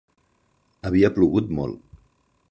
Havia 0.89 1.11
plogut 1.17 1.53
molt. 1.59 1.85